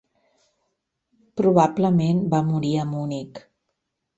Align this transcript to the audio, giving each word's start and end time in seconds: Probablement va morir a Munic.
Probablement 1.41 2.25
va 2.35 2.41
morir 2.51 2.73
a 2.85 2.89
Munic. 2.95 3.45